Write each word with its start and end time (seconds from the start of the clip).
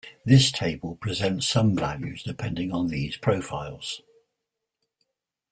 This 0.25 0.51
table 0.51 0.95
presents 0.95 1.47
some 1.47 1.75
values 1.75 2.23
depending 2.23 2.71
on 2.71 2.87
these 2.87 3.17
profiles. 3.17 4.01